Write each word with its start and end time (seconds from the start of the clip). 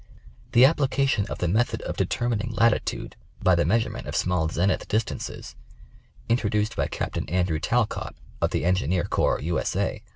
The 0.53 0.65
application 0.65 1.27
of 1.27 1.37
the 1.37 1.47
method 1.47 1.83
of 1.83 1.95
determining 1.95 2.49
latitude 2.53 3.15
by 3.39 3.53
the 3.53 3.65
measurement 3.65 4.07
of 4.07 4.15
small 4.15 4.49
zenith 4.49 4.87
distances, 4.87 5.55
introduced 6.27 6.75
by 6.75 6.87
Captain 6.87 7.29
Andrew 7.29 7.59
Talcott 7.59 8.15
of 8.41 8.49
the 8.49 8.65
Engineer 8.65 9.03
Corps, 9.03 9.39
U. 9.41 9.59
S. 9.59 9.75
A. 9.75 10.01